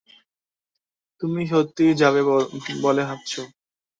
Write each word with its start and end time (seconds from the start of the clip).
তুমি 1.21 1.41
সত্যিই 1.51 1.99
যাবে 2.01 2.21
বলে 2.81 3.03
ভাবছ? 3.09 3.31